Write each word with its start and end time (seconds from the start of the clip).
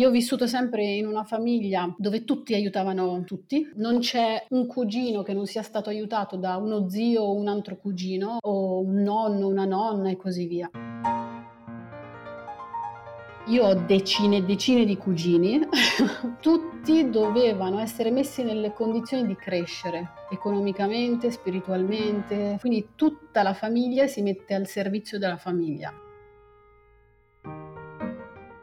Io 0.00 0.08
ho 0.08 0.10
vissuto 0.10 0.46
sempre 0.46 0.82
in 0.82 1.06
una 1.06 1.24
famiglia 1.24 1.94
dove 1.98 2.24
tutti 2.24 2.54
aiutavano 2.54 3.22
tutti, 3.24 3.70
non 3.74 3.98
c'è 3.98 4.46
un 4.48 4.66
cugino 4.66 5.22
che 5.22 5.34
non 5.34 5.44
sia 5.44 5.60
stato 5.60 5.90
aiutato 5.90 6.36
da 6.36 6.56
uno 6.56 6.88
zio 6.88 7.20
o 7.20 7.34
un 7.34 7.48
altro 7.48 7.76
cugino 7.76 8.38
o 8.40 8.80
un 8.80 9.02
nonno, 9.02 9.46
una 9.46 9.66
nonna 9.66 10.08
e 10.08 10.16
così 10.16 10.46
via. 10.46 10.70
Io 13.48 13.62
ho 13.66 13.74
decine 13.74 14.38
e 14.38 14.42
decine 14.44 14.86
di 14.86 14.96
cugini, 14.96 15.60
tutti 16.40 17.10
dovevano 17.10 17.78
essere 17.78 18.10
messi 18.10 18.42
nelle 18.42 18.72
condizioni 18.72 19.26
di 19.26 19.36
crescere 19.36 20.12
economicamente, 20.30 21.30
spiritualmente, 21.30 22.56
quindi 22.58 22.92
tutta 22.94 23.42
la 23.42 23.52
famiglia 23.52 24.06
si 24.06 24.22
mette 24.22 24.54
al 24.54 24.66
servizio 24.66 25.18
della 25.18 25.36
famiglia. 25.36 25.92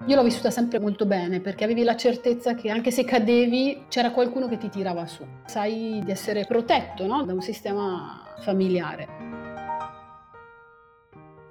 Io 0.07 0.15
l'ho 0.15 0.23
vissuta 0.23 0.49
sempre 0.49 0.79
molto 0.79 1.05
bene 1.05 1.41
perché 1.41 1.65
avevi 1.65 1.83
la 1.83 1.97
certezza 1.97 2.55
che 2.55 2.69
anche 2.69 2.91
se 2.91 3.03
cadevi 3.03 3.87
c'era 3.89 4.11
qualcuno 4.11 4.47
che 4.47 4.57
ti 4.57 4.69
tirava 4.69 5.05
su. 5.05 5.25
Sai 5.45 6.01
di 6.01 6.11
essere 6.11 6.45
protetto 6.45 7.05
no? 7.05 7.25
da 7.25 7.33
un 7.33 7.41
sistema 7.41 8.23
familiare. 8.39 9.07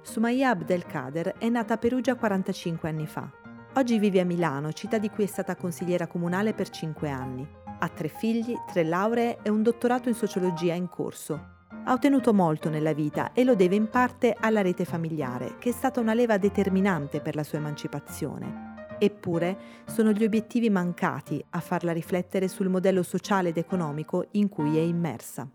Sumaya 0.01 0.49
Abdelkader 0.49 1.35
è 1.37 1.49
nata 1.49 1.75
a 1.75 1.77
Perugia 1.77 2.15
45 2.15 2.89
anni 2.89 3.05
fa. 3.05 3.29
Oggi 3.75 3.99
vive 3.99 4.21
a 4.21 4.25
Milano, 4.25 4.73
città 4.73 4.97
di 4.97 5.09
cui 5.11 5.25
è 5.25 5.27
stata 5.27 5.55
consigliera 5.55 6.07
comunale 6.07 6.55
per 6.55 6.69
5 6.69 7.09
anni. 7.11 7.47
Ha 7.77 7.87
tre 7.89 8.07
figli, 8.07 8.55
tre 8.71 8.83
lauree 8.83 9.37
e 9.43 9.51
un 9.51 9.61
dottorato 9.61 10.09
in 10.09 10.15
sociologia 10.15 10.73
in 10.73 10.89
corso. 10.89 11.56
Ha 11.87 11.93
ottenuto 11.93 12.33
molto 12.33 12.69
nella 12.69 12.91
vita 12.91 13.31
e 13.31 13.45
lo 13.45 13.55
deve 13.55 13.75
in 13.75 13.87
parte 13.87 14.35
alla 14.37 14.61
rete 14.61 14.83
familiare, 14.83 15.55
che 15.57 15.69
è 15.69 15.71
stata 15.71 16.01
una 16.01 16.13
leva 16.13 16.37
determinante 16.37 17.21
per 17.21 17.33
la 17.33 17.43
sua 17.43 17.59
emancipazione. 17.59 18.97
Eppure 18.99 19.57
sono 19.85 20.11
gli 20.11 20.25
obiettivi 20.25 20.69
mancati 20.69 21.41
a 21.51 21.61
farla 21.61 21.93
riflettere 21.93 22.49
sul 22.49 22.67
modello 22.67 23.03
sociale 23.03 23.49
ed 23.49 23.57
economico 23.57 24.27
in 24.31 24.49
cui 24.49 24.75
è 24.75 24.81
immersa. 24.81 25.49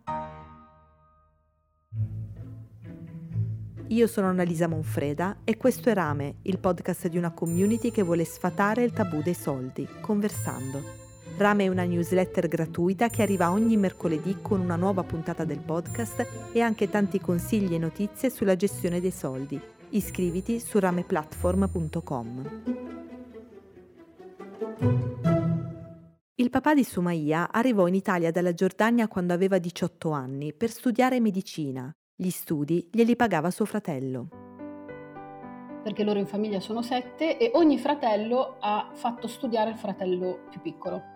Io 3.89 4.07
sono 4.07 4.29
Annalisa 4.29 4.69
Monfreda 4.69 5.41
e 5.45 5.59
questo 5.59 5.91
è 5.91 5.93
Rame, 5.93 6.37
il 6.45 6.59
podcast 6.59 7.09
di 7.09 7.19
una 7.19 7.33
community 7.33 7.91
che 7.91 8.03
vuole 8.03 8.25
sfatare 8.25 8.85
il 8.85 8.93
tabù 8.93 9.21
dei 9.21 9.35
soldi, 9.35 9.87
conversando. 10.01 11.02
Rame 11.37 11.65
è 11.65 11.69
una 11.69 11.85
newsletter 11.85 12.47
gratuita 12.47 13.09
che 13.09 13.23
arriva 13.23 13.51
ogni 13.51 13.77
mercoledì 13.77 14.39
con 14.41 14.61
una 14.61 14.77
nuova 14.77 15.03
puntata 15.03 15.45
del 15.45 15.61
podcast 15.61 16.51
e 16.53 16.61
anche 16.61 16.89
tanti 16.89 17.21
consigli 17.21 17.75
e 17.75 17.79
notizie 17.79 18.31
sulla 18.31 18.55
gestione 18.55 19.01
dei 19.01 19.11
soldi. 19.11 19.61
Iscriviti 19.91 20.61
su 20.61 20.79
rameplatform.com. 20.79 22.63
Il 26.35 26.51
papà 26.51 26.75
di 26.75 26.85
Sumaya 26.85 27.51
arrivò 27.51 27.87
in 27.87 27.95
Italia 27.95 28.31
dalla 28.31 28.53
Giordania 28.53 29.09
quando 29.09 29.33
aveva 29.33 29.59
18 29.59 30.11
anni 30.11 30.53
per 30.53 30.71
studiare 30.71 31.21
medicina. 31.21 31.91
Gli 32.15 32.31
studi 32.31 32.89
glieli 32.91 33.17
pagava 33.17 33.51
suo 33.51 33.65
fratello. 33.65 34.29
Perché 35.83 36.05
loro 36.05 36.19
in 36.19 36.27
famiglia 36.27 36.61
sono 36.61 36.83
sette 36.83 37.39
e 37.39 37.51
ogni 37.55 37.79
fratello 37.79 38.57
ha 38.61 38.91
fatto 38.93 39.27
studiare 39.27 39.71
il 39.71 39.77
fratello 39.77 40.45
più 40.49 40.61
piccolo 40.61 41.12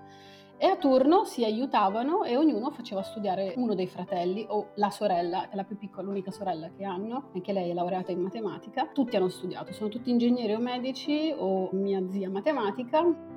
e 0.58 0.66
a 0.66 0.76
turno 0.76 1.24
si 1.24 1.44
aiutavano 1.44 2.24
e 2.24 2.36
ognuno 2.36 2.70
faceva 2.70 3.02
studiare 3.02 3.52
uno 3.56 3.74
dei 3.74 3.86
fratelli 3.86 4.46
o 4.48 4.70
la 4.76 4.90
sorella, 4.90 5.50
è 5.50 5.54
la 5.54 5.64
più 5.64 5.76
piccola, 5.76 6.06
l'unica 6.06 6.30
sorella 6.30 6.70
che 6.70 6.84
hanno, 6.84 7.30
anche 7.34 7.52
lei 7.52 7.70
è 7.70 7.74
laureata 7.74 8.12
in 8.12 8.20
matematica. 8.20 8.88
Tutti 8.92 9.16
hanno 9.16 9.28
studiato, 9.28 9.72
sono 9.72 9.90
tutti 9.90 10.10
ingegneri 10.10 10.54
o 10.54 10.58
medici 10.58 11.34
o 11.36 11.68
mia 11.72 12.02
zia 12.10 12.30
matematica. 12.30 13.34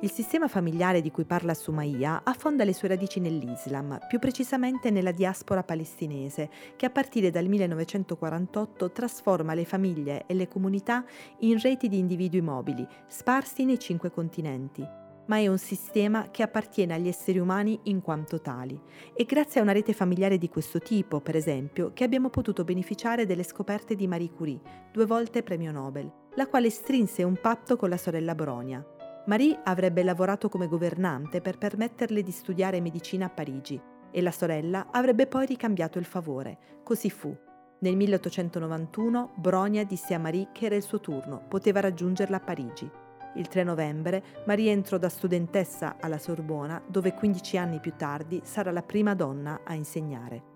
Il 0.00 0.10
sistema 0.10 0.48
familiare 0.48 1.00
di 1.00 1.12
cui 1.12 1.24
parla 1.24 1.54
Sumaya 1.54 2.22
affonda 2.24 2.64
le 2.64 2.74
sue 2.74 2.88
radici 2.88 3.20
nell'Islam, 3.20 4.00
più 4.08 4.18
precisamente 4.18 4.90
nella 4.90 5.12
diaspora 5.12 5.62
palestinese, 5.62 6.50
che 6.74 6.86
a 6.86 6.90
partire 6.90 7.30
dal 7.30 7.46
1948 7.46 8.90
trasforma 8.90 9.54
le 9.54 9.64
famiglie 9.64 10.24
e 10.26 10.34
le 10.34 10.48
comunità 10.48 11.04
in 11.40 11.56
reti 11.60 11.86
di 11.86 11.98
individui 11.98 12.40
mobili, 12.40 12.84
sparsi 13.06 13.64
nei 13.64 13.78
cinque 13.78 14.10
continenti 14.10 15.01
ma 15.26 15.36
è 15.36 15.46
un 15.46 15.58
sistema 15.58 16.30
che 16.30 16.42
appartiene 16.42 16.94
agli 16.94 17.08
esseri 17.08 17.38
umani 17.38 17.78
in 17.84 18.00
quanto 18.00 18.40
tali. 18.40 18.80
E 19.14 19.24
grazie 19.24 19.60
a 19.60 19.62
una 19.62 19.72
rete 19.72 19.92
familiare 19.92 20.38
di 20.38 20.48
questo 20.48 20.78
tipo, 20.78 21.20
per 21.20 21.36
esempio, 21.36 21.92
che 21.92 22.04
abbiamo 22.04 22.30
potuto 22.30 22.64
beneficiare 22.64 23.26
delle 23.26 23.42
scoperte 23.42 23.94
di 23.94 24.06
Marie 24.06 24.32
Curie, 24.32 24.60
due 24.92 25.06
volte 25.06 25.42
premio 25.42 25.72
Nobel, 25.72 26.10
la 26.34 26.46
quale 26.46 26.70
strinse 26.70 27.22
un 27.22 27.38
patto 27.40 27.76
con 27.76 27.88
la 27.88 27.96
sorella 27.96 28.34
Bronia. 28.34 28.84
Marie 29.26 29.60
avrebbe 29.62 30.02
lavorato 30.02 30.48
come 30.48 30.66
governante 30.66 31.40
per 31.40 31.56
permetterle 31.56 32.22
di 32.22 32.30
studiare 32.32 32.80
medicina 32.80 33.26
a 33.26 33.30
Parigi 33.30 33.80
e 34.10 34.20
la 34.20 34.32
sorella 34.32 34.88
avrebbe 34.90 35.26
poi 35.26 35.46
ricambiato 35.46 35.98
il 35.98 36.04
favore. 36.04 36.58
Così 36.82 37.08
fu. 37.10 37.34
Nel 37.80 37.96
1891 37.96 39.32
Bronia 39.36 39.84
disse 39.84 40.14
a 40.14 40.18
Marie 40.18 40.48
che 40.52 40.66
era 40.66 40.76
il 40.76 40.82
suo 40.82 41.00
turno, 41.00 41.42
poteva 41.48 41.80
raggiungerla 41.80 42.36
a 42.36 42.40
Parigi. 42.40 42.90
Il 43.34 43.48
3 43.48 43.64
novembre 43.64 44.22
Maria 44.46 44.72
entrò 44.72 44.98
da 44.98 45.08
studentessa 45.08 45.96
alla 46.00 46.18
Sorbona, 46.18 46.82
dove 46.86 47.14
15 47.14 47.56
anni 47.56 47.80
più 47.80 47.94
tardi 47.96 48.40
sarà 48.44 48.70
la 48.70 48.82
prima 48.82 49.14
donna 49.14 49.60
a 49.64 49.74
insegnare. 49.74 50.50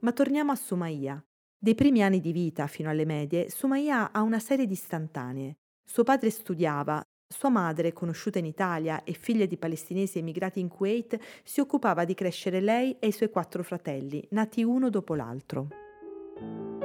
Ma 0.00 0.12
torniamo 0.12 0.52
a 0.52 0.56
Sumaya. 0.56 1.22
Dei 1.58 1.74
primi 1.74 2.02
anni 2.02 2.20
di 2.20 2.32
vita 2.32 2.66
fino 2.66 2.90
alle 2.90 3.04
medie, 3.04 3.50
Sumaya 3.50 4.12
ha 4.12 4.22
una 4.22 4.38
serie 4.38 4.66
di 4.66 4.74
istantanee. 4.74 5.56
Suo 5.84 6.04
padre 6.04 6.30
studiava, 6.30 7.02
sua 7.28 7.48
madre, 7.48 7.92
conosciuta 7.92 8.38
in 8.38 8.44
Italia 8.44 9.02
e 9.02 9.12
figlia 9.12 9.46
di 9.46 9.56
palestinesi 9.56 10.18
emigrati 10.18 10.60
in 10.60 10.68
Kuwait, 10.68 11.18
si 11.42 11.60
occupava 11.60 12.04
di 12.04 12.14
crescere 12.14 12.60
lei 12.60 12.96
e 12.98 13.08
i 13.08 13.12
suoi 13.12 13.30
quattro 13.30 13.62
fratelli, 13.62 14.24
nati 14.30 14.62
uno 14.62 14.90
dopo 14.90 15.14
l'altro. 15.14 16.75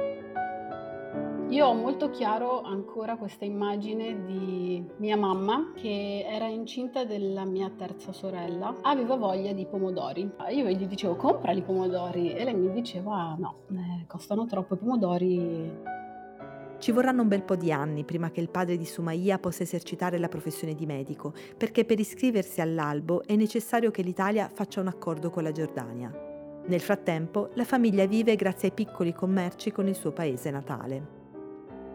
Io 1.52 1.66
ho 1.66 1.74
molto 1.74 2.08
chiaro 2.08 2.62
ancora 2.62 3.18
questa 3.18 3.44
immagine 3.44 4.24
di 4.24 4.82
mia 4.96 5.18
mamma 5.18 5.72
che 5.76 6.24
era 6.26 6.46
incinta 6.46 7.04
della 7.04 7.44
mia 7.44 7.70
terza 7.76 8.10
sorella, 8.10 8.76
aveva 8.80 9.16
voglia 9.16 9.52
di 9.52 9.66
pomodori. 9.66 10.30
Io 10.50 10.66
gli 10.70 10.86
dicevo 10.86 11.14
compra 11.14 11.52
i 11.52 11.60
pomodori 11.60 12.32
e 12.32 12.42
lei 12.44 12.54
mi 12.54 12.72
diceva 12.72 13.36
no, 13.38 13.64
eh, 13.70 14.06
costano 14.06 14.46
troppo 14.46 14.74
i 14.74 14.76
pomodori. 14.78 15.70
Ci 16.78 16.90
vorranno 16.90 17.20
un 17.20 17.28
bel 17.28 17.42
po' 17.42 17.56
di 17.56 17.70
anni 17.70 18.04
prima 18.04 18.30
che 18.30 18.40
il 18.40 18.48
padre 18.48 18.78
di 18.78 18.86
Sumaya 18.86 19.38
possa 19.38 19.62
esercitare 19.62 20.16
la 20.16 20.28
professione 20.28 20.74
di 20.74 20.86
medico, 20.86 21.34
perché 21.58 21.84
per 21.84 22.00
iscriversi 22.00 22.62
all'albo 22.62 23.24
è 23.26 23.36
necessario 23.36 23.90
che 23.90 24.00
l'Italia 24.00 24.48
faccia 24.50 24.80
un 24.80 24.86
accordo 24.86 25.28
con 25.28 25.42
la 25.42 25.52
Giordania. 25.52 26.10
Nel 26.64 26.80
frattempo, 26.80 27.50
la 27.56 27.64
famiglia 27.64 28.06
vive 28.06 28.36
grazie 28.36 28.68
ai 28.68 28.74
piccoli 28.74 29.12
commerci 29.12 29.70
con 29.70 29.86
il 29.86 29.94
suo 29.94 30.12
paese 30.12 30.50
natale 30.50 31.20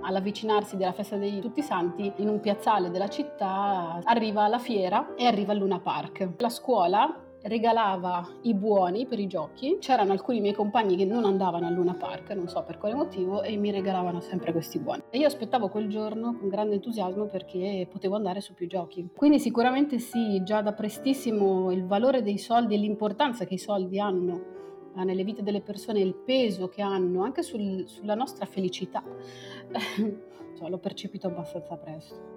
all'avvicinarsi 0.01 0.77
della 0.77 0.93
festa 0.93 1.17
dei 1.17 1.39
Tutti 1.39 1.61
Santi, 1.61 2.11
in 2.17 2.29
un 2.29 2.39
piazzale 2.39 2.89
della 2.89 3.07
città 3.07 3.99
arriva 4.03 4.47
la 4.47 4.59
fiera 4.59 5.15
e 5.15 5.25
arriva 5.25 5.53
il 5.53 5.59
Luna 5.59 5.79
Park. 5.79 6.29
La 6.37 6.49
scuola 6.49 7.21
regalava 7.43 8.27
i 8.43 8.53
buoni 8.53 9.05
per 9.05 9.19
i 9.19 9.27
giochi. 9.27 9.77
C'erano 9.79 10.11
alcuni 10.11 10.41
miei 10.41 10.53
compagni 10.53 10.95
che 10.95 11.05
non 11.05 11.25
andavano 11.25 11.67
al 11.67 11.73
Luna 11.73 11.93
Park, 11.93 12.31
non 12.31 12.47
so 12.47 12.63
per 12.63 12.77
quale 12.77 12.95
motivo, 12.95 13.41
e 13.41 13.55
mi 13.57 13.71
regalavano 13.71 14.19
sempre 14.19 14.51
questi 14.51 14.79
buoni. 14.79 15.03
E 15.09 15.17
io 15.17 15.27
aspettavo 15.27 15.69
quel 15.69 15.87
giorno 15.87 16.35
con 16.37 16.49
grande 16.49 16.75
entusiasmo 16.75 17.25
perché 17.25 17.87
potevo 17.89 18.15
andare 18.15 18.41
su 18.41 18.53
più 18.53 18.67
giochi. 18.67 19.09
Quindi 19.15 19.39
sicuramente 19.39 19.99
sì, 19.99 20.43
già 20.43 20.61
da 20.61 20.73
prestissimo 20.73 21.71
il 21.71 21.85
valore 21.85 22.21
dei 22.21 22.37
soldi 22.37 22.75
e 22.75 22.77
l'importanza 22.77 23.45
che 23.45 23.55
i 23.55 23.59
soldi 23.59 23.99
hanno 23.99 24.55
nelle 25.03 25.23
vite 25.23 25.43
delle 25.43 25.61
persone, 25.61 25.99
il 25.99 26.15
peso 26.15 26.67
che 26.67 26.81
hanno 26.81 27.23
anche 27.23 27.43
sul, 27.43 27.87
sulla 27.87 28.15
nostra 28.15 28.45
felicità, 28.45 29.03
cioè, 30.57 30.69
l'ho 30.69 30.79
percepito 30.79 31.27
abbastanza 31.27 31.75
presto. 31.77 32.35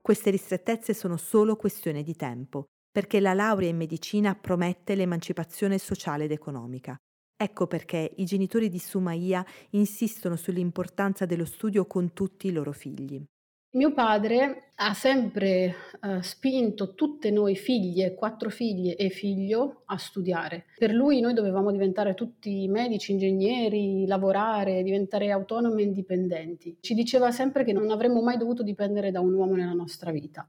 Queste 0.00 0.30
ristrettezze 0.30 0.94
sono 0.94 1.16
solo 1.16 1.56
questione 1.56 2.02
di 2.02 2.14
tempo, 2.14 2.66
perché 2.90 3.20
la 3.20 3.34
laurea 3.34 3.68
in 3.68 3.76
medicina 3.76 4.34
promette 4.34 4.94
l'emancipazione 4.94 5.78
sociale 5.78 6.24
ed 6.24 6.32
economica. 6.32 6.96
Ecco 7.36 7.66
perché 7.66 8.12
i 8.16 8.24
genitori 8.24 8.68
di 8.68 8.78
Sumaya 8.78 9.44
insistono 9.70 10.36
sull'importanza 10.36 11.26
dello 11.26 11.44
studio 11.44 11.86
con 11.86 12.12
tutti 12.12 12.46
i 12.46 12.52
loro 12.52 12.72
figli. 12.72 13.24
Mio 13.74 13.94
padre 13.94 14.72
ha 14.74 14.92
sempre 14.92 15.74
uh, 16.02 16.20
spinto 16.20 16.94
tutte 16.94 17.30
noi 17.30 17.56
figlie, 17.56 18.14
quattro 18.14 18.50
figlie 18.50 18.96
e 18.96 19.08
figlio, 19.08 19.84
a 19.86 19.96
studiare. 19.96 20.66
Per 20.76 20.92
lui 20.92 21.20
noi 21.20 21.32
dovevamo 21.32 21.70
diventare 21.70 22.12
tutti 22.12 22.68
medici, 22.68 23.12
ingegneri, 23.12 24.06
lavorare, 24.06 24.82
diventare 24.82 25.30
autonomi 25.30 25.80
e 25.80 25.86
indipendenti. 25.86 26.76
Ci 26.80 26.92
diceva 26.92 27.30
sempre 27.30 27.64
che 27.64 27.72
non 27.72 27.90
avremmo 27.90 28.20
mai 28.20 28.36
dovuto 28.36 28.62
dipendere 28.62 29.10
da 29.10 29.20
un 29.20 29.32
uomo 29.32 29.54
nella 29.54 29.72
nostra 29.72 30.10
vita. 30.10 30.46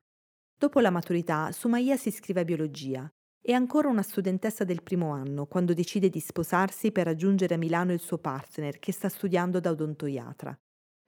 Dopo 0.58 0.82
la 0.82 0.90
maturità, 0.90 1.50
Sumaya 1.54 1.96
si 1.96 2.10
iscrive 2.10 2.42
a 2.42 2.46
biologia. 2.46 3.10
È 3.42 3.54
ancora 3.54 3.88
una 3.88 4.02
studentessa 4.02 4.66
del 4.66 4.84
primo 4.84 5.12
anno 5.12 5.46
quando 5.46 5.74
decide 5.74 6.10
di 6.10 6.20
sposarsi 6.20 6.92
per 6.92 7.06
raggiungere 7.06 7.56
a 7.56 7.58
Milano 7.58 7.94
il 7.94 8.02
suo 8.02 8.18
partner 8.18 8.80
che 8.80 8.92
sta 8.92 9.08
studiando 9.08 9.62
da 9.62 9.70
odontoiatra. 9.70 10.58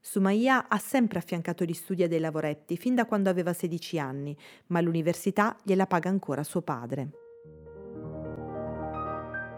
Sumaya 0.08 0.68
ha 0.70 0.78
sempre 0.78 1.18
affiancato 1.18 1.64
gli 1.64 1.74
studi 1.74 2.04
a 2.04 2.08
dei 2.08 2.20
lavoretti 2.20 2.78
fin 2.78 2.94
da 2.94 3.08
quando 3.08 3.32
aveva 3.32 3.54
16 3.54 3.98
anni, 3.98 4.38
ma 4.68 4.80
l'università 4.80 5.58
gliela 5.64 5.88
paga 5.88 6.10
ancora 6.10 6.44
suo 6.44 6.62
padre 6.62 7.10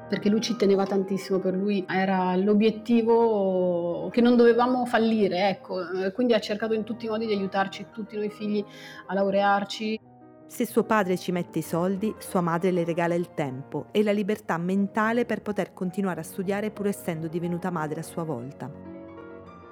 perché 0.07 0.29
lui 0.29 0.39
ci 0.39 0.55
teneva 0.55 0.85
tantissimo, 0.85 1.39
per 1.39 1.53
lui 1.53 1.85
era 1.85 2.33
l'obiettivo 2.37 4.07
che 4.09 4.21
non 4.21 4.37
dovevamo 4.37 4.85
fallire, 4.85 5.49
ecco, 5.49 5.81
quindi 6.13 6.33
ha 6.33 6.39
cercato 6.39 6.73
in 6.73 6.85
tutti 6.85 7.07
i 7.07 7.09
modi 7.09 7.25
di 7.25 7.33
aiutarci 7.33 7.87
tutti 7.91 8.15
noi 8.15 8.29
figli 8.29 8.63
a 9.07 9.13
laurearci. 9.13 9.99
Se 10.47 10.65
suo 10.65 10.85
padre 10.85 11.17
ci 11.17 11.33
mette 11.33 11.59
i 11.59 11.61
soldi, 11.61 12.15
sua 12.19 12.39
madre 12.39 12.71
le 12.71 12.85
regala 12.85 13.15
il 13.15 13.33
tempo 13.33 13.87
e 13.91 14.01
la 14.01 14.13
libertà 14.13 14.57
mentale 14.57 15.25
per 15.25 15.41
poter 15.41 15.73
continuare 15.73 16.21
a 16.21 16.23
studiare 16.23 16.71
pur 16.71 16.87
essendo 16.87 17.27
divenuta 17.27 17.69
madre 17.69 17.99
a 17.99 18.03
sua 18.03 18.23
volta. 18.23 18.96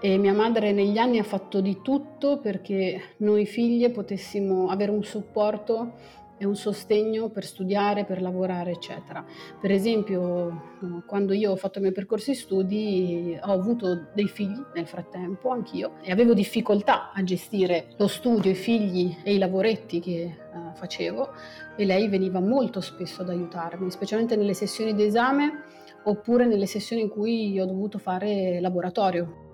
E 0.06 0.20
mia 0.20 0.34
madre 0.34 0.72
negli 0.72 1.00
anni 1.00 1.18
ha 1.18 1.24
fatto 1.24 1.62
di 1.62 1.82
tutto 1.82 2.38
perché 2.38 3.16
noi 3.18 3.48
figlie 3.48 3.90
potessimo 3.90 4.70
avere 4.70 4.92
un 4.92 5.04
supporto 5.04 5.94
e 6.38 6.46
un 6.46 6.56
sostegno 6.56 7.30
per 7.30 7.44
studiare, 7.44 8.06
per 8.06 8.22
lavorare, 8.22 8.70
eccetera. 8.70 9.26
Per 9.60 9.72
esempio, 9.72 11.02
quando 11.08 11.34
io 11.34 11.54
ho 11.54 11.56
fatto 11.56 11.80
i 11.80 11.82
miei 11.82 11.92
percorsi 11.92 12.34
di 12.34 12.38
studi, 12.38 13.40
ho 13.42 13.52
avuto 13.52 14.10
dei 14.14 14.28
figli 14.28 14.62
nel 14.76 14.86
frattempo, 14.86 15.50
anch'io, 15.50 15.94
e 16.04 16.12
avevo 16.12 16.36
difficoltà 16.36 17.12
a 17.12 17.24
gestire 17.24 17.88
lo 17.98 18.06
studio, 18.06 18.52
i 18.52 18.54
figli 18.54 19.18
e 19.24 19.34
i 19.34 19.40
lavoretti 19.40 20.00
che 20.00 20.38
uh, 20.54 20.76
facevo 20.76 21.30
e 21.76 21.84
lei 21.84 22.08
veniva 22.10 22.40
molto 22.40 22.80
spesso 22.80 23.24
ad 23.24 23.30
aiutarmi, 23.30 23.90
specialmente 23.90 24.36
nelle 24.36 24.54
sessioni 24.54 24.94
d'esame 24.94 25.64
oppure 26.04 26.46
nelle 26.46 26.68
sessioni 26.68 27.02
in 27.02 27.10
cui 27.10 27.60
ho 27.60 27.66
dovuto 27.66 27.98
fare 27.98 28.60
laboratorio 28.62 29.45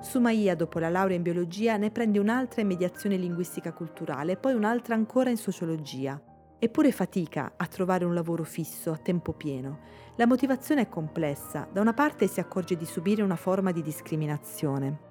Sumaiya, 0.00 0.54
dopo 0.54 0.78
la 0.78 0.88
laurea 0.88 1.16
in 1.16 1.22
biologia, 1.22 1.76
ne 1.76 1.90
prende 1.90 2.20
un'altra 2.20 2.60
in 2.60 2.68
mediazione 2.68 3.16
linguistica 3.16 3.72
culturale 3.72 4.32
e 4.32 4.36
poi 4.36 4.54
un'altra 4.54 4.94
ancora 4.94 5.28
in 5.28 5.36
sociologia. 5.36 6.20
Eppure 6.60 6.92
fatica 6.92 7.54
a 7.56 7.66
trovare 7.66 8.04
un 8.04 8.14
lavoro 8.14 8.44
fisso 8.44 8.92
a 8.92 8.96
tempo 8.96 9.32
pieno. 9.32 9.80
La 10.16 10.26
motivazione 10.26 10.82
è 10.82 10.88
complessa. 10.88 11.68
Da 11.72 11.80
una 11.80 11.94
parte 11.94 12.28
si 12.28 12.38
accorge 12.40 12.76
di 12.76 12.84
subire 12.84 13.22
una 13.22 13.36
forma 13.36 13.72
di 13.72 13.82
discriminazione. 13.82 15.06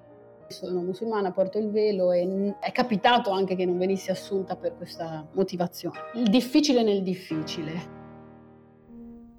Sono 0.48 0.80
musulmana, 0.80 1.32
porto 1.32 1.58
il 1.58 1.70
velo 1.70 2.10
e 2.12 2.56
è 2.58 2.72
capitato 2.72 3.30
anche 3.30 3.54
che 3.54 3.66
non 3.66 3.76
venissi 3.76 4.10
assunta 4.10 4.56
per 4.56 4.74
questa 4.74 5.26
motivazione. 5.32 5.98
Il 6.14 6.30
difficile 6.30 6.82
nel 6.82 7.02
difficile. 7.02 7.96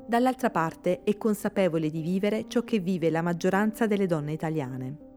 Dall'altra 0.08 0.52
parte 0.52 1.02
è 1.04 1.18
consapevole 1.18 1.90
di 1.90 2.02
vivere 2.02 2.46
ciò 2.48 2.64
che 2.64 2.80
vive 2.80 3.10
la 3.10 3.24
maggioranza 3.24 3.88
delle 3.88 4.06
donne 4.06 4.32
italiane. 4.32 5.09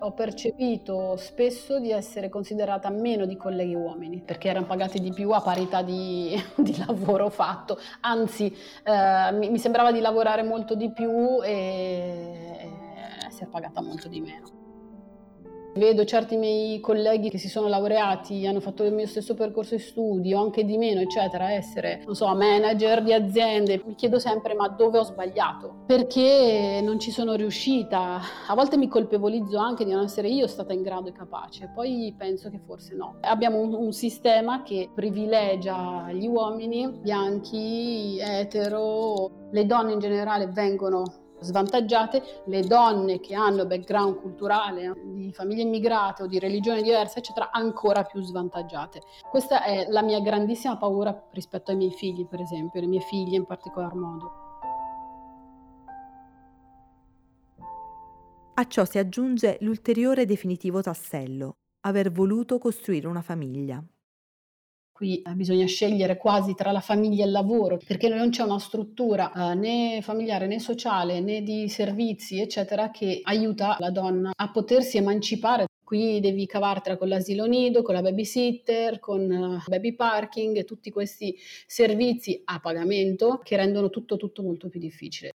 Ho 0.00 0.12
percepito 0.12 1.16
spesso 1.16 1.80
di 1.80 1.90
essere 1.90 2.28
considerata 2.28 2.90
meno 2.90 3.24
di 3.24 3.36
colleghi 3.36 3.74
uomini, 3.74 4.20
perché 4.20 4.48
erano 4.48 4.66
pagati 4.66 5.00
di 5.00 5.12
più 5.12 5.30
a 5.30 5.40
parità 5.40 5.82
di, 5.82 6.34
di 6.56 6.76
lavoro 6.86 7.30
fatto, 7.30 7.78
anzi 8.00 8.54
eh, 8.84 9.32
mi, 9.32 9.50
mi, 9.50 9.58
sembrava 9.58 9.92
di 9.92 10.00
lavorare 10.00 10.42
molto 10.42 10.74
di 10.74 10.92
più 10.92 11.42
e, 11.42 11.50
e 12.58 12.70
essere 13.26 13.48
pagata 13.50 13.80
molto 13.80 14.08
di 14.08 14.20
meno. 14.20 14.55
Vedo 15.76 16.06
certi 16.06 16.38
miei 16.38 16.80
colleghi 16.80 17.28
che 17.28 17.36
si 17.36 17.50
sono 17.50 17.68
laureati, 17.68 18.46
hanno 18.46 18.60
fatto 18.60 18.82
il 18.82 18.94
mio 18.94 19.06
stesso 19.06 19.34
percorso 19.34 19.74
di 19.74 19.82
studi 19.82 20.32
o 20.32 20.40
anche 20.40 20.64
di 20.64 20.78
meno, 20.78 21.02
eccetera, 21.02 21.52
essere, 21.52 22.02
non 22.06 22.14
so, 22.14 22.26
manager 22.34 23.02
di 23.02 23.12
aziende. 23.12 23.82
Mi 23.84 23.94
chiedo 23.94 24.18
sempre 24.18 24.54
ma 24.54 24.68
dove 24.68 24.98
ho 24.98 25.02
sbagliato? 25.02 25.82
Perché 25.86 26.80
non 26.82 26.98
ci 26.98 27.10
sono 27.10 27.34
riuscita? 27.34 28.20
A 28.46 28.54
volte 28.54 28.78
mi 28.78 28.88
colpevolizzo 28.88 29.58
anche 29.58 29.84
di 29.84 29.92
non 29.92 30.04
essere 30.04 30.28
io 30.28 30.46
stata 30.46 30.72
in 30.72 30.80
grado 30.80 31.10
e 31.10 31.12
capace, 31.12 31.70
poi 31.74 32.14
penso 32.16 32.48
che 32.48 32.58
forse 32.64 32.94
no. 32.94 33.18
Abbiamo 33.20 33.58
un, 33.58 33.74
un 33.74 33.92
sistema 33.92 34.62
che 34.62 34.88
privilegia 34.94 36.10
gli 36.10 36.26
uomini 36.26 36.90
bianchi, 36.90 38.18
etero, 38.18 39.48
le 39.50 39.66
donne 39.66 39.92
in 39.92 39.98
generale 39.98 40.46
vengono 40.46 41.24
svantaggiate, 41.40 42.42
le 42.46 42.62
donne 42.62 43.20
che 43.20 43.34
hanno 43.34 43.66
background 43.66 44.20
culturale 44.20 44.94
di 45.04 45.32
famiglie 45.32 45.62
immigrate 45.62 46.22
o 46.22 46.26
di 46.26 46.38
religione 46.38 46.82
diversa, 46.82 47.18
eccetera, 47.18 47.50
ancora 47.50 48.04
più 48.04 48.22
svantaggiate. 48.22 49.02
Questa 49.30 49.62
è 49.62 49.86
la 49.88 50.02
mia 50.02 50.20
grandissima 50.20 50.76
paura 50.76 51.28
rispetto 51.32 51.70
ai 51.70 51.76
miei 51.76 51.92
figli, 51.92 52.26
per 52.26 52.40
esempio, 52.40 52.80
le 52.80 52.86
mie 52.86 53.00
figlie 53.00 53.36
in 53.36 53.46
particolar 53.46 53.94
modo. 53.94 54.44
A 58.58 58.66
ciò 58.66 58.86
si 58.86 58.98
aggiunge 58.98 59.58
l'ulteriore 59.60 60.24
definitivo 60.24 60.80
tassello, 60.80 61.56
aver 61.80 62.10
voluto 62.10 62.58
costruire 62.58 63.06
una 63.06 63.20
famiglia. 63.20 63.84
Qui 64.96 65.20
eh, 65.20 65.34
bisogna 65.34 65.66
scegliere 65.66 66.16
quasi 66.16 66.54
tra 66.54 66.72
la 66.72 66.80
famiglia 66.80 67.22
e 67.22 67.26
il 67.26 67.32
lavoro, 67.32 67.78
perché 67.86 68.08
non 68.08 68.30
c'è 68.30 68.42
una 68.42 68.58
struttura 68.58 69.30
eh, 69.30 69.54
né 69.54 70.00
familiare 70.00 70.46
né 70.46 70.58
sociale 70.58 71.20
né 71.20 71.42
di 71.42 71.68
servizi, 71.68 72.40
eccetera, 72.40 72.90
che 72.90 73.20
aiuta 73.24 73.76
la 73.78 73.90
donna 73.90 74.30
a 74.34 74.50
potersi 74.50 74.96
emancipare. 74.96 75.66
Qui 75.84 76.18
devi 76.20 76.46
cavartela 76.46 76.96
con 76.96 77.08
l'asilo 77.08 77.44
nido, 77.44 77.82
con 77.82 77.92
la 77.92 78.00
babysitter, 78.00 78.98
con 78.98 79.30
uh, 79.30 79.68
baby 79.68 79.94
parking 79.94 80.56
e 80.56 80.64
tutti 80.64 80.90
questi 80.90 81.36
servizi 81.66 82.40
a 82.46 82.58
pagamento 82.58 83.40
che 83.44 83.56
rendono 83.56 83.90
tutto, 83.90 84.16
tutto 84.16 84.42
molto 84.42 84.70
più 84.70 84.80
difficile. 84.80 85.32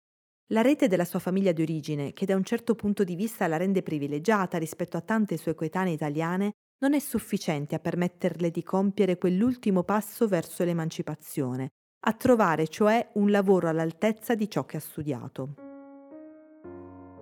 La 0.53 0.61
rete 0.61 0.87
della 0.87 1.07
sua 1.07 1.19
famiglia 1.19 1.53
di 1.53 1.63
origine, 1.63 2.13
che 2.13 2.27
da 2.27 2.37
un 2.37 2.45
certo 2.45 2.75
punto 2.75 3.05
di 3.05 3.17
vista 3.17 3.47
la 3.47 3.57
rende 3.57 3.83
privilegiata 3.83 4.59
rispetto 4.59 4.99
a 4.99 5.01
tante 5.01 5.39
sue 5.39 5.55
coetanee 5.55 5.95
italiane, 5.95 6.53
non 6.79 6.95
è 6.95 6.99
sufficiente 6.99 7.75
a 7.75 7.79
permetterle 7.79 8.51
di 8.51 8.63
compiere 8.63 9.17
quell'ultimo 9.17 9.83
passo 9.83 10.29
verso 10.29 10.65
l'emancipazione, 10.65 11.69
a 12.01 12.13
trovare 12.13 12.69
cioè 12.69 13.09
un 13.15 13.31
lavoro 13.31 13.69
all'altezza 13.69 14.35
di 14.35 14.49
ciò 14.51 14.65
che 14.65 14.77
ha 14.77 14.81
studiato. 14.81 15.55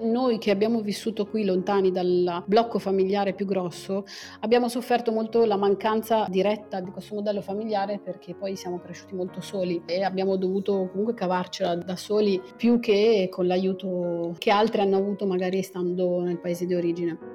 Noi 0.00 0.38
che 0.38 0.50
abbiamo 0.50 0.80
vissuto 0.80 1.24
qui 1.24 1.44
lontani 1.44 1.92
dal 1.92 2.42
blocco 2.46 2.80
familiare 2.80 3.32
più 3.32 3.46
grosso 3.46 4.04
abbiamo 4.40 4.68
sofferto 4.68 5.12
molto 5.12 5.44
la 5.44 5.56
mancanza 5.56 6.26
diretta 6.28 6.80
di 6.80 6.90
questo 6.90 7.14
modello 7.14 7.40
familiare 7.40 8.00
perché 8.00 8.34
poi 8.34 8.56
siamo 8.56 8.80
cresciuti 8.80 9.14
molto 9.14 9.40
soli 9.40 9.82
e 9.86 10.02
abbiamo 10.02 10.34
dovuto 10.34 10.88
comunque 10.90 11.14
cavarcela 11.14 11.76
da 11.76 11.94
soli 11.94 12.42
più 12.56 12.80
che 12.80 13.28
con 13.30 13.46
l'aiuto 13.46 14.34
che 14.36 14.50
altri 14.50 14.80
hanno 14.80 14.96
avuto 14.96 15.26
magari 15.26 15.62
stando 15.62 16.22
nel 16.22 16.40
paese 16.40 16.66
di 16.66 16.74
origine. 16.74 17.33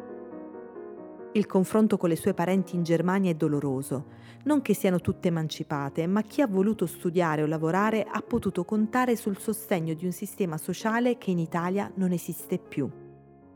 Il 1.33 1.45
confronto 1.45 1.97
con 1.97 2.09
le 2.09 2.15
sue 2.15 2.33
parenti 2.33 2.75
in 2.75 2.81
Germania 2.81 3.29
è 3.29 3.35
doloroso. 3.35 4.17
Non 4.45 4.63
che 4.63 4.73
siano 4.73 4.99
tutte 4.99 5.27
emancipate, 5.27 6.07
ma 6.07 6.23
chi 6.23 6.41
ha 6.41 6.47
voluto 6.47 6.87
studiare 6.87 7.43
o 7.43 7.45
lavorare 7.45 8.03
ha 8.09 8.21
potuto 8.21 8.63
contare 8.63 9.15
sul 9.15 9.37
sostegno 9.37 9.93
di 9.93 10.05
un 10.05 10.11
sistema 10.11 10.57
sociale 10.57 11.19
che 11.19 11.29
in 11.29 11.37
Italia 11.37 11.91
non 11.95 12.13
esiste 12.13 12.57
più. 12.57 12.89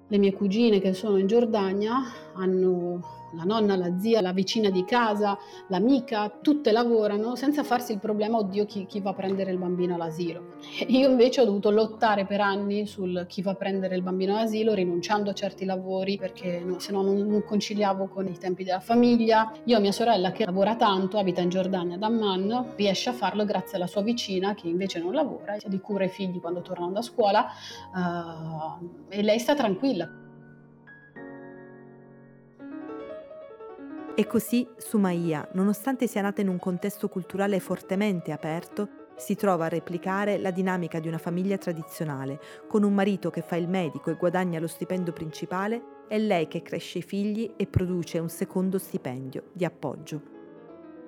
Le 0.07 0.17
mie 0.19 0.33
cugine 0.33 0.79
che 0.79 0.93
sono 0.93 1.17
in 1.17 1.25
Giordania 1.25 1.95
hanno 2.35 3.22
la 3.35 3.43
nonna, 3.43 3.75
la 3.75 3.97
zia, 3.99 4.21
la 4.21 4.31
vicina 4.31 4.69
di 4.69 4.83
casa, 4.85 5.37
l'amica, 5.67 6.29
tutte 6.41 6.71
lavorano 6.71 7.35
senza 7.35 7.63
farsi 7.63 7.93
il 7.93 7.99
problema, 7.99 8.37
oddio, 8.37 8.65
chi, 8.65 8.85
chi 8.85 8.99
va 8.99 9.11
a 9.11 9.13
prendere 9.13 9.51
il 9.51 9.57
bambino 9.57 9.95
all'asilo. 9.95 10.55
Io 10.87 11.09
invece 11.09 11.41
ho 11.41 11.45
dovuto 11.45 11.69
lottare 11.69 12.25
per 12.25 12.41
anni 12.41 12.85
sul 12.85 13.25
chi 13.27 13.41
va 13.41 13.51
a 13.51 13.55
prendere 13.55 13.95
il 13.95 14.01
bambino 14.01 14.35
all'asilo, 14.35 14.73
rinunciando 14.73 15.29
a 15.29 15.33
certi 15.33 15.65
lavori 15.65 16.17
perché 16.17 16.61
no, 16.63 16.79
se 16.79 16.91
no 16.91 17.01
non, 17.01 17.43
conciliavo 17.45 18.07
con 18.07 18.27
i 18.27 18.37
tempi 18.37 18.63
della 18.63 18.79
famiglia. 18.79 19.51
Io 19.65 19.79
mia 19.79 19.91
sorella 19.91 20.31
che 20.31 20.45
lavora 20.45 20.75
tanto, 20.75 21.17
abita 21.17 21.41
in 21.41 21.49
Giordania 21.49 21.95
ad 21.95 22.03
Amman, 22.03 22.73
riesce 22.75 23.09
a 23.09 23.13
farlo 23.13 23.45
grazie 23.45 23.77
alla 23.77 23.87
sua 23.87 24.01
vicina 24.01 24.53
che 24.53 24.67
invece 24.67 24.99
non 24.99 25.13
lavora, 25.13 25.57
di 25.65 25.79
cura 25.79 26.05
i 26.05 26.09
figli 26.09 26.39
quando 26.39 26.61
tornano 26.61 26.91
da 26.91 27.01
scuola 27.01 27.45
uh, 27.93 29.05
e 29.09 29.21
lei 29.21 29.39
sta 29.39 29.55
tranquilla 29.55 30.22
E 34.15 34.27
così 34.27 34.67
Sumaiya, 34.77 35.49
nonostante 35.53 36.05
sia 36.05 36.21
nata 36.21 36.39
in 36.39 36.47
un 36.47 36.59
contesto 36.59 37.09
culturale 37.09 37.59
fortemente 37.59 38.31
aperto, 38.31 38.87
si 39.15 39.35
trova 39.35 39.65
a 39.65 39.69
replicare 39.69 40.37
la 40.37 40.51
dinamica 40.51 40.99
di 40.99 41.07
una 41.07 41.17
famiglia 41.17 41.57
tradizionale, 41.57 42.39
con 42.67 42.83
un 42.83 42.93
marito 42.93 43.31
che 43.31 43.41
fa 43.41 43.55
il 43.55 43.67
medico 43.67 44.11
e 44.11 44.15
guadagna 44.15 44.59
lo 44.59 44.67
stipendio 44.67 45.13
principale 45.13 45.81
e 46.07 46.19
lei 46.19 46.47
che 46.47 46.61
cresce 46.61 46.99
i 46.99 47.01
figli 47.01 47.53
e 47.57 47.65
produce 47.65 48.19
un 48.19 48.29
secondo 48.29 48.77
stipendio 48.77 49.45
di 49.51 49.65
appoggio. 49.65 50.21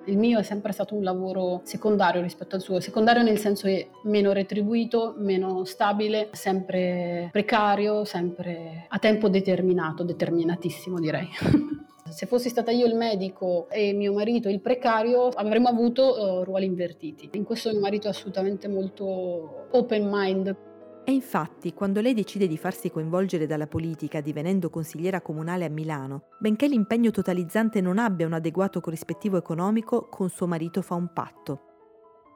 Il 0.06 0.18
mio 0.18 0.40
è 0.40 0.42
sempre 0.42 0.72
stato 0.72 0.96
un 0.96 1.04
lavoro 1.04 1.60
secondario 1.62 2.22
rispetto 2.22 2.56
al 2.56 2.60
suo, 2.60 2.80
secondario 2.80 3.22
nel 3.22 3.38
senso 3.38 3.68
che 3.68 3.90
meno 4.02 4.32
retribuito, 4.32 5.14
meno 5.16 5.64
stabile, 5.64 6.30
sempre 6.32 7.28
precario, 7.30 8.04
sempre 8.04 8.86
a 8.88 8.98
tempo 8.98 9.28
determinato, 9.28 10.02
determinatissimo 10.02 10.98
direi. 10.98 11.28
Se 12.08 12.26
fossi 12.26 12.48
stata 12.48 12.70
io 12.70 12.86
il 12.86 12.94
medico 12.94 13.68
e 13.68 13.92
mio 13.92 14.12
marito 14.12 14.48
il 14.48 14.60
precario, 14.60 15.28
avremmo 15.28 15.68
avuto 15.68 16.02
uh, 16.02 16.44
ruoli 16.44 16.64
invertiti. 16.64 17.30
In 17.32 17.44
questo 17.44 17.70
mio 17.70 17.80
marito 17.80 18.06
è 18.06 18.10
assolutamente 18.10 18.68
molto 18.68 19.68
open 19.72 20.08
mind. 20.10 20.56
E 21.04 21.12
infatti, 21.12 21.72
quando 21.72 22.00
lei 22.00 22.14
decide 22.14 22.48
di 22.48 22.56
farsi 22.56 22.90
coinvolgere 22.90 23.46
dalla 23.46 23.68
politica 23.68 24.20
divenendo 24.20 24.70
consigliera 24.70 25.20
comunale 25.20 25.64
a 25.64 25.68
Milano, 25.68 26.22
benché 26.40 26.66
l'impegno 26.66 27.10
totalizzante 27.10 27.80
non 27.80 27.98
abbia 27.98 28.26
un 28.26 28.32
adeguato 28.32 28.80
corrispettivo 28.80 29.36
economico, 29.36 30.08
con 30.08 30.28
suo 30.30 30.46
marito 30.46 30.82
fa 30.82 30.94
un 30.94 31.12
patto. 31.12 31.65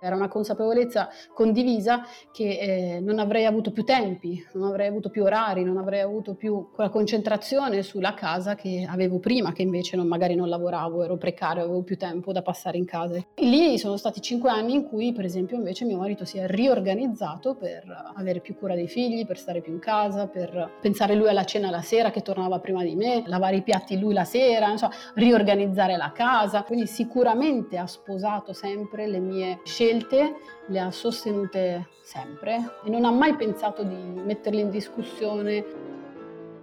Era 0.00 0.16
una 0.16 0.28
consapevolezza 0.28 1.11
condivisa 1.35 2.07
che 2.33 2.59
eh, 2.97 3.00
non 3.00 3.19
avrei 3.19 3.45
avuto 3.45 3.71
più 3.71 3.85
tempi, 3.85 4.42
non 4.54 4.69
avrei 4.69 4.87
avuto 4.88 5.11
più 5.11 5.25
orari, 5.25 5.62
non 5.62 5.76
avrei 5.76 6.00
avuto 6.00 6.35
più 6.35 6.71
quella 6.73 6.88
concentrazione 6.88 7.83
sulla 7.83 8.14
casa 8.14 8.54
che 8.54 8.87
avevo 8.88 9.19
prima, 9.19 9.52
che 9.52 9.61
invece 9.61 9.97
non, 9.97 10.07
magari 10.07 10.35
non 10.35 10.49
lavoravo, 10.49 11.04
ero 11.04 11.19
precario, 11.19 11.64
avevo 11.64 11.83
più 11.83 11.99
tempo 11.99 12.33
da 12.33 12.40
passare 12.40 12.78
in 12.78 12.87
casa. 12.87 13.16
E 13.16 13.45
lì 13.45 13.78
sono 13.78 13.99
stati 13.99 14.23
cinque 14.23 14.49
anni 14.49 14.73
in 14.73 14.88
cui, 14.88 15.12
per 15.12 15.26
esempio, 15.26 15.59
invece 15.59 15.85
mio 15.85 15.99
marito 15.99 16.25
si 16.25 16.38
è 16.38 16.47
riorganizzato 16.47 17.54
per 17.54 17.85
avere 18.14 18.40
più 18.40 18.57
cura 18.57 18.75
dei 18.75 18.88
figli, 18.88 19.26
per 19.26 19.37
stare 19.37 19.61
più 19.61 19.75
in 19.75 19.80
casa, 19.80 20.28
per 20.28 20.78
pensare 20.80 21.14
lui 21.14 21.28
alla 21.28 21.45
cena 21.45 21.69
la 21.69 21.83
sera 21.83 22.11
che 22.11 22.23
tornava 22.23 22.59
prima 22.59 22.83
di 22.83 22.95
me, 22.95 23.23
lavare 23.26 23.57
i 23.57 23.62
piatti 23.62 23.99
lui 23.99 24.14
la 24.14 24.25
sera, 24.25 24.71
insomma, 24.71 24.95
riorganizzare 25.14 25.99
la 25.99 26.11
casa. 26.14 26.62
Quindi 26.62 26.87
sicuramente 26.87 27.76
ha 27.76 27.87
sposato 27.87 28.54
sempre 28.54 29.07
le 29.07 29.19
mie 29.19 29.61
scelte 29.64 29.88
scelte 29.90 30.37
le 30.66 30.78
ha 30.78 30.90
sostenute 30.92 31.88
sempre 32.00 32.76
e 32.85 32.90
non 32.90 33.04
ha 33.04 33.11
mai 33.11 33.35
pensato 33.35 33.82
di 33.82 33.97
metterle 33.97 34.61
in 34.61 34.70
discussione. 34.70 35.64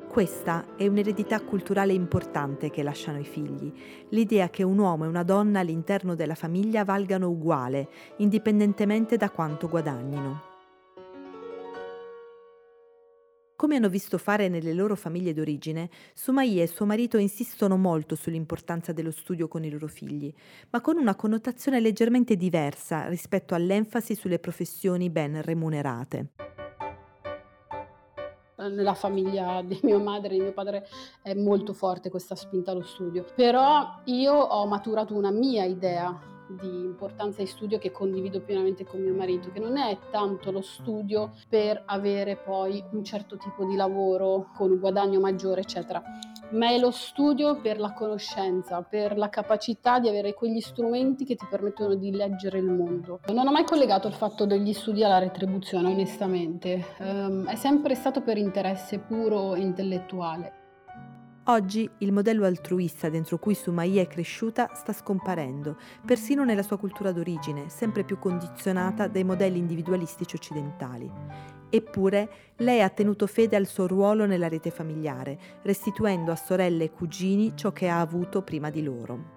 Questa 0.07 0.65
è 0.77 0.87
un'eredità 0.87 1.41
culturale 1.41 1.91
importante 1.91 2.69
che 2.69 2.83
lasciano 2.83 3.19
i 3.19 3.25
figli, 3.25 3.71
l'idea 4.09 4.49
che 4.49 4.63
un 4.63 4.77
uomo 4.79 5.03
e 5.03 5.07
una 5.09 5.23
donna 5.23 5.59
all'interno 5.59 6.15
della 6.15 6.35
famiglia 6.35 6.85
valgano 6.85 7.27
uguale, 7.27 7.89
indipendentemente 8.17 9.17
da 9.17 9.29
quanto 9.29 9.67
guadagnino. 9.67 10.56
Come 13.57 13.77
hanno 13.77 13.89
visto 13.89 14.19
fare 14.19 14.49
nelle 14.49 14.71
loro 14.71 14.95
famiglie 14.95 15.33
d'origine, 15.33 15.89
Sumaiya 16.13 16.61
e 16.61 16.67
suo 16.67 16.85
marito 16.85 17.17
insistono 17.17 17.75
molto 17.75 18.13
sull'importanza 18.13 18.93
dello 18.93 19.09
studio 19.09 19.47
con 19.47 19.63
i 19.63 19.71
loro 19.71 19.87
figli, 19.87 20.31
ma 20.69 20.79
con 20.79 20.95
una 20.97 21.15
connotazione 21.15 21.79
leggermente 21.79 22.35
diversa 22.35 23.07
rispetto 23.07 23.55
all'enfasi 23.55 24.13
sulle 24.13 24.37
professioni 24.37 25.09
ben 25.09 25.41
remunerate. 25.41 26.27
Nella 28.57 28.93
famiglia 28.93 29.63
di 29.63 29.79
mia 29.81 29.97
madre 29.97 30.35
e 30.35 30.39
mio 30.39 30.53
padre 30.53 30.85
è 31.23 31.33
molto 31.33 31.73
forte 31.73 32.11
questa 32.11 32.35
spinta 32.35 32.69
allo 32.69 32.83
studio, 32.83 33.25
però 33.35 34.01
io 34.03 34.33
ho 34.35 34.67
maturato 34.67 35.15
una 35.15 35.31
mia 35.31 35.63
idea 35.63 36.36
di 36.47 36.67
importanza 36.67 37.41
di 37.41 37.47
studio 37.47 37.77
che 37.77 37.91
condivido 37.91 38.41
pienamente 38.41 38.85
con 38.85 39.01
mio 39.01 39.13
marito, 39.13 39.51
che 39.51 39.59
non 39.59 39.77
è 39.77 39.97
tanto 40.11 40.51
lo 40.51 40.61
studio 40.61 41.33
per 41.49 41.83
avere 41.85 42.35
poi 42.37 42.83
un 42.91 43.03
certo 43.03 43.37
tipo 43.37 43.65
di 43.65 43.75
lavoro 43.75 44.51
con 44.55 44.71
un 44.71 44.79
guadagno 44.79 45.19
maggiore, 45.19 45.61
eccetera, 45.61 46.01
ma 46.51 46.69
è 46.69 46.79
lo 46.79 46.91
studio 46.91 47.59
per 47.59 47.79
la 47.79 47.93
conoscenza, 47.93 48.81
per 48.81 49.17
la 49.17 49.29
capacità 49.29 49.99
di 49.99 50.07
avere 50.07 50.33
quegli 50.33 50.61
strumenti 50.61 51.25
che 51.25 51.35
ti 51.35 51.45
permettono 51.49 51.95
di 51.95 52.11
leggere 52.11 52.59
il 52.59 52.65
mondo. 52.65 53.19
Non 53.27 53.47
ho 53.47 53.51
mai 53.51 53.65
collegato 53.65 54.07
il 54.07 54.13
fatto 54.13 54.45
degli 54.45 54.73
studi 54.73 55.03
alla 55.03 55.19
retribuzione, 55.19 55.89
onestamente, 55.89 56.85
um, 56.99 57.45
è 57.45 57.55
sempre 57.55 57.95
stato 57.95 58.21
per 58.21 58.37
interesse 58.37 58.99
puro 58.99 59.55
intellettuale. 59.55 60.56
Oggi 61.49 61.89
il 61.99 62.11
modello 62.11 62.45
altruista 62.45 63.07
dentro 63.07 63.37
cui 63.37 63.55
Sumaiya 63.55 64.01
è 64.01 64.07
cresciuta 64.07 64.71
sta 64.73 64.91
scomparendo, 64.91 65.77
persino 66.05 66.43
nella 66.43 66.61
sua 66.61 66.77
cultura 66.77 67.13
d'origine, 67.13 67.69
sempre 67.69 68.03
più 68.03 68.19
condizionata 68.19 69.07
dai 69.07 69.23
modelli 69.23 69.57
individualistici 69.57 70.35
occidentali. 70.35 71.09
Eppure 71.69 72.29
lei 72.57 72.81
ha 72.81 72.89
tenuto 72.89 73.27
fede 73.27 73.55
al 73.55 73.65
suo 73.65 73.87
ruolo 73.87 74.25
nella 74.25 74.49
rete 74.49 74.71
familiare, 74.71 75.39
restituendo 75.61 76.33
a 76.33 76.35
sorelle 76.35 76.83
e 76.83 76.91
cugini 76.91 77.53
ciò 77.55 77.71
che 77.71 77.87
ha 77.87 78.01
avuto 78.01 78.41
prima 78.41 78.69
di 78.69 78.83
loro 78.83 79.36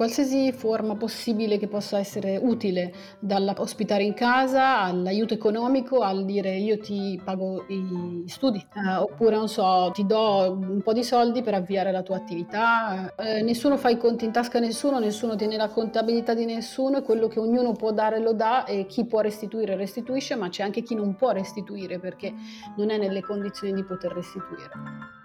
qualsiasi 0.00 0.50
forma 0.52 0.96
possibile 0.96 1.58
che 1.58 1.68
possa 1.68 1.98
essere 1.98 2.38
utile, 2.40 2.90
dall'ospitare 3.18 4.02
in 4.02 4.14
casa 4.14 4.80
all'aiuto 4.80 5.34
economico, 5.34 6.00
al 6.00 6.24
dire 6.24 6.56
io 6.56 6.78
ti 6.78 7.20
pago 7.22 7.66
i 7.68 8.24
studi, 8.26 8.66
eh, 8.76 8.94
oppure 8.94 9.36
non 9.36 9.46
so, 9.46 9.90
ti 9.92 10.06
do 10.06 10.56
un 10.58 10.80
po' 10.82 10.94
di 10.94 11.04
soldi 11.04 11.42
per 11.42 11.52
avviare 11.52 11.92
la 11.92 12.00
tua 12.00 12.16
attività. 12.16 13.12
Eh, 13.14 13.42
nessuno 13.42 13.76
fa 13.76 13.90
i 13.90 13.98
conti 13.98 14.24
in 14.24 14.32
tasca 14.32 14.56
a 14.56 14.62
nessuno, 14.62 14.98
nessuno 15.00 15.36
tiene 15.36 15.58
la 15.58 15.68
contabilità 15.68 16.32
di 16.32 16.46
nessuno 16.46 16.96
e 16.96 17.02
quello 17.02 17.28
che 17.28 17.38
ognuno 17.38 17.72
può 17.72 17.92
dare 17.92 18.20
lo 18.20 18.32
dà 18.32 18.64
e 18.64 18.86
chi 18.86 19.04
può 19.04 19.20
restituire 19.20 19.76
restituisce, 19.76 20.34
ma 20.34 20.48
c'è 20.48 20.62
anche 20.62 20.82
chi 20.82 20.94
non 20.94 21.14
può 21.14 21.32
restituire 21.32 21.98
perché 21.98 22.32
non 22.78 22.88
è 22.88 22.96
nelle 22.96 23.20
condizioni 23.20 23.74
di 23.74 23.84
poter 23.84 24.12
restituire. 24.12 25.19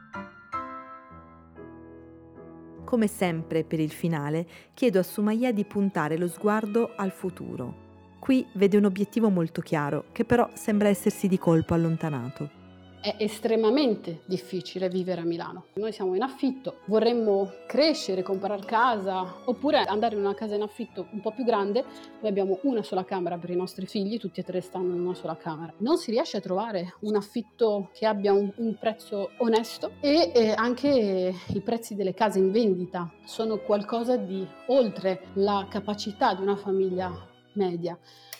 Come 2.86 3.08
sempre 3.08 3.64
per 3.64 3.80
il 3.80 3.92
finale, 3.92 4.48
chiedo 4.74 5.00
a 5.00 5.04
Sumaya 5.04 5.52
di 5.52 5.66
puntare 5.66 6.18
lo 6.18 6.28
sguardo 6.28 6.94
al 6.96 7.12
futuro. 7.12 7.84
Qui 8.20 8.46
vede 8.54 8.78
un 8.78 8.86
obiettivo 8.86 9.30
molto 9.30 9.62
chiaro, 9.62 10.06
che 10.12 10.24
però 10.24 10.50
sembra 10.54 10.88
essersi 10.88 11.28
di 11.28 11.38
colpo 11.38 11.74
allontanato 11.74 12.65
è 13.06 13.18
estremamente 13.20 14.22
difficile 14.26 14.90
vivere 14.90 15.22
a 15.22 15.26
Milano. 15.26 15.66
Noi 15.76 15.92
siamo 15.92 16.16
in 16.16 16.24
affitto, 16.24 16.80
vorremmo 16.86 17.52
crescere, 17.68 18.24
comprare 18.24 18.64
casa 18.66 19.42
oppure 19.46 19.78
andare 19.78 20.16
in 20.16 20.22
una 20.22 20.34
casa 20.34 20.56
in 20.56 20.64
affitto 20.64 21.06
un 21.12 21.22
po' 21.22 21.32
più 21.32 21.44
grande. 21.44 21.84
Noi 22.20 22.32
abbiamo 22.32 22.58
una 22.64 22.82
sola 22.82 23.06
camera 23.06 23.38
per 23.38 23.52
i 23.52 23.56
nostri 23.56 23.86
figli, 23.86 24.18
tutti 24.18 24.40
e 24.40 24.44
tre 24.44 24.60
stanno 24.60 24.96
in 24.96 25.02
una 25.02 25.14
sola 25.14 25.38
camera. 25.38 25.72
Non 25.78 25.98
si 25.98 26.10
riesce 26.10 26.38
a 26.38 26.42
trovare 26.42 26.96
un 27.02 27.16
affitto 27.16 27.90
che 27.94 28.08
abbia 28.08 28.34
un, 28.34 28.52
un 28.56 28.76
prezzo 28.80 29.30
onesto 29.38 29.92
e 30.00 30.32
eh, 30.34 30.54
anche 30.56 31.32
i 31.46 31.62
prezzi 31.62 31.94
delle 31.94 32.16
case 32.16 32.40
in 32.40 32.52
vendita 32.52 33.12
sono 33.24 33.60
qualcosa 33.60 34.18
di 34.18 34.44
oltre 34.68 35.26
la 35.34 35.68
capacità 35.70 36.34
di 36.34 36.42
una 36.42 36.56
famiglia 36.56 37.34
media 37.54 37.96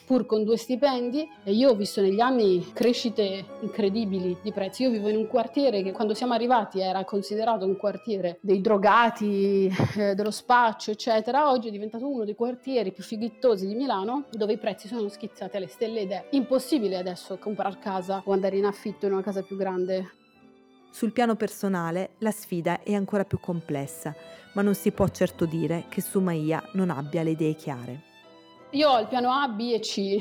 pur 0.06 0.24
con 0.24 0.44
due 0.44 0.56
stipendi 0.56 1.28
e 1.42 1.52
io 1.52 1.70
ho 1.70 1.74
visto 1.74 2.00
negli 2.00 2.20
anni 2.20 2.64
crescite 2.72 3.44
incredibili 3.60 4.38
di 4.40 4.52
prezzi. 4.52 4.84
Io 4.84 4.90
vivo 4.90 5.08
in 5.08 5.16
un 5.16 5.26
quartiere 5.26 5.82
che 5.82 5.90
quando 5.90 6.14
siamo 6.14 6.32
arrivati 6.32 6.80
era 6.80 7.04
considerato 7.04 7.66
un 7.66 7.76
quartiere 7.76 8.38
dei 8.40 8.60
drogati, 8.60 9.68
eh, 9.96 10.14
dello 10.14 10.30
spaccio, 10.30 10.92
eccetera. 10.92 11.50
Oggi 11.50 11.68
è 11.68 11.70
diventato 11.72 12.08
uno 12.08 12.24
dei 12.24 12.36
quartieri 12.36 12.92
più 12.92 13.02
fighettosi 13.02 13.66
di 13.66 13.74
Milano 13.74 14.26
dove 14.30 14.52
i 14.52 14.58
prezzi 14.58 14.86
sono 14.86 15.08
schizzati 15.08 15.56
alle 15.56 15.66
stelle 15.66 16.02
ed 16.02 16.12
è 16.12 16.28
impossibile 16.30 16.96
adesso 16.96 17.36
comprare 17.38 17.78
casa 17.80 18.22
o 18.24 18.32
andare 18.32 18.56
in 18.56 18.64
affitto 18.64 19.06
in 19.06 19.12
una 19.12 19.22
casa 19.22 19.42
più 19.42 19.56
grande. 19.56 20.12
Sul 20.90 21.12
piano 21.12 21.34
personale 21.34 22.10
la 22.18 22.30
sfida 22.30 22.82
è 22.82 22.94
ancora 22.94 23.24
più 23.24 23.40
complessa, 23.40 24.14
ma 24.54 24.62
non 24.62 24.74
si 24.74 24.92
può 24.92 25.08
certo 25.08 25.44
dire 25.44 25.86
che 25.88 26.00
Sumaiya 26.00 26.70
non 26.74 26.90
abbia 26.90 27.22
le 27.22 27.30
idee 27.30 27.54
chiare. 27.54 28.14
Io 28.76 28.90
ho 28.90 29.00
il 29.00 29.06
piano 29.06 29.32
A, 29.32 29.48
B 29.48 29.72
e 29.72 29.80
C. 29.80 29.96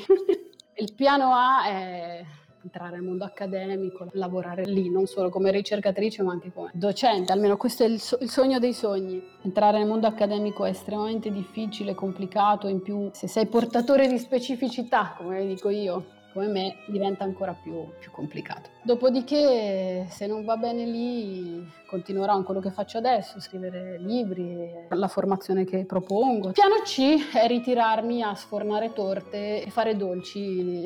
il 0.78 0.94
piano 0.94 1.34
A 1.34 1.66
è 1.68 2.26
entrare 2.64 2.96
nel 2.96 3.02
mondo 3.02 3.26
accademico, 3.26 4.08
lavorare 4.14 4.64
lì, 4.64 4.90
non 4.90 5.08
solo 5.08 5.30
come 5.30 5.52
ricercatrice 5.52 6.24
ma 6.24 6.32
anche 6.32 6.54
come 6.54 6.72
docente, 6.74 7.34
almeno 7.34 7.58
questo 7.58 7.84
è 7.84 7.88
il, 7.88 8.00
so- 8.00 8.18
il, 8.22 8.30
sogno 8.30 8.58
dei 8.58 8.72
sogni. 8.72 9.22
Entrare 9.42 9.80
nel 9.80 9.88
mondo 9.88 10.08
accademico 10.08 10.64
è 10.64 10.70
estremamente 10.70 11.34
difficile, 11.34 11.96
complicato, 11.96 12.70
in 12.70 12.82
più 12.82 13.10
se 13.12 13.28
sei 13.28 13.46
portatore 13.48 14.08
di 14.08 14.18
specificità, 14.18 15.16
come 15.18 15.46
dico 15.46 15.68
io, 15.68 16.06
come 16.36 16.48
me 16.48 16.76
diventa 16.88 17.24
ancora 17.24 17.54
più, 17.54 17.88
più, 17.98 18.12
complicato. 18.12 18.70
Dopodiché, 18.82 20.06
se 20.10 20.28
non 20.28 20.44
va 20.44 20.58
bene 20.58 20.84
lì, 20.86 21.66
continuerò 21.88 22.36
in 22.38 22.44
quello 22.44 22.60
che 22.60 22.72
faccio 22.72 22.98
adesso, 22.98 23.40
scrivere 23.40 23.98
libri, 23.98 24.70
la 24.90 25.08
formazione 25.08 25.64
che 25.64 25.86
propongo. 25.86 26.52
Piano 26.52 26.82
C 26.84 27.32
è 27.34 27.48
ritirarmi 27.48 28.22
a 28.22 28.36
sfornare 28.36 28.92
torte 28.92 29.64
e 29.64 29.70
fare 29.70 29.96
dolci 29.96 30.86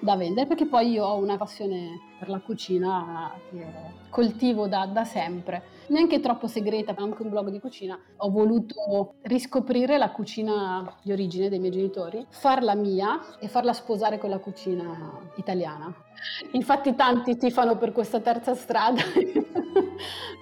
da 0.00 0.16
vendere 0.16 0.46
perché 0.46 0.66
poi 0.66 0.90
io 0.90 1.04
ho 1.04 1.16
una 1.16 1.36
passione 1.36 2.00
per 2.18 2.28
la 2.28 2.40
cucina 2.40 3.32
che 3.50 3.66
coltivo 4.10 4.68
da, 4.68 4.86
da, 4.86 5.04
sempre, 5.04 5.62
neanche 5.88 6.20
troppo 6.20 6.46
segreta, 6.46 6.94
anche 6.96 7.22
un 7.22 7.30
blog 7.30 7.48
di 7.50 7.58
cucina. 7.58 7.98
Ho 8.18 8.30
voluto 8.30 9.14
riscoprire 9.22 9.98
la 9.98 10.10
cucina 10.10 10.98
di 11.02 11.12
origine 11.12 11.48
dei 11.48 11.58
miei 11.58 11.72
genitori, 11.72 12.24
farla 12.28 12.74
mia 12.74 13.38
e 13.40 13.48
farla 13.48 13.72
sposare 13.72 14.18
con 14.18 14.30
la 14.30 14.38
cucina 14.38 15.18
italiana. 15.36 15.92
Infatti 16.52 16.94
tanti 16.94 17.36
tifano 17.36 17.76
per 17.76 17.92
questa 17.92 18.20
terza 18.20 18.54
strada. 18.54 19.02